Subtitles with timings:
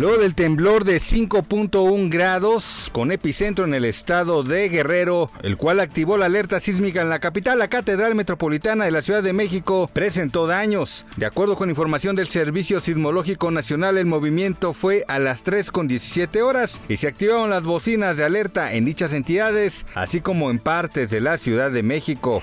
[0.00, 5.80] Luego del temblor de 5.1 grados con epicentro en el estado de Guerrero, el cual
[5.80, 9.90] activó la alerta sísmica en la capital, la Catedral Metropolitana de la Ciudad de México
[9.92, 11.04] presentó daños.
[11.16, 16.80] De acuerdo con información del Servicio Sismológico Nacional, el movimiento fue a las 3.17 horas
[16.88, 21.20] y se activaron las bocinas de alerta en dichas entidades, así como en partes de
[21.20, 22.40] la Ciudad de México.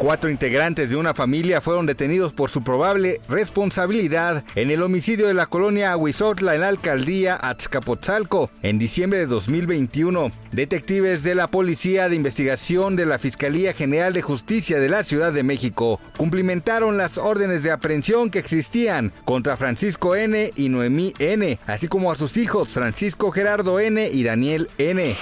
[0.00, 5.34] Cuatro integrantes de una familia fueron detenidos por su probable responsabilidad en el homicidio de
[5.34, 10.32] la colonia Aguizotla en la alcaldía Azcapotzalco en diciembre de 2021.
[10.50, 15.32] Detectives de la Policía de Investigación de la Fiscalía General de Justicia de la Ciudad
[15.32, 20.50] de México cumplimentaron las órdenes de aprehensión que existían contra Francisco N.
[20.56, 24.08] y Noemí N., así como a sus hijos Francisco Gerardo N.
[24.08, 25.16] y Daniel N.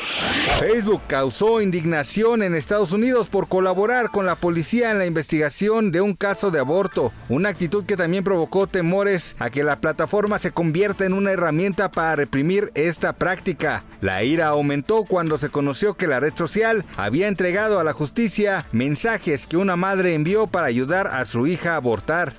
[0.58, 6.00] Facebook causó indignación en Estados Unidos por colaborar con la policía en la investigación de
[6.00, 10.52] un caso de aborto, una actitud que también provocó temores a que la plataforma se
[10.52, 13.84] convierta en una herramienta para reprimir esta práctica.
[14.00, 18.64] La ira aumentó cuando se conoció que la red social había entregado a la justicia
[18.72, 22.32] mensajes que una madre envió para ayudar a su hija a abortar.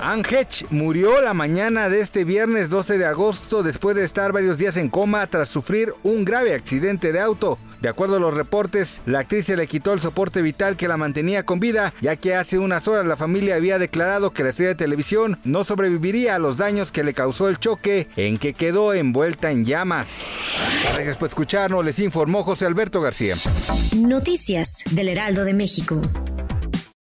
[0.00, 4.76] Angech murió la mañana de este viernes 12 de agosto después de estar varios días
[4.76, 7.58] en coma tras sufrir un grave accidente de auto.
[7.80, 10.96] De acuerdo a los reportes, la actriz se le quitó el soporte vital que la
[10.96, 14.70] mantenía con vida, ya que hace unas horas la familia había declarado que la estrella
[14.70, 18.94] de televisión no sobreviviría a los daños que le causó el choque en que quedó
[18.94, 20.08] envuelta en llamas.
[20.94, 23.36] Gracias por escucharnos, les informó José Alberto García.
[23.96, 26.00] Noticias del Heraldo de México.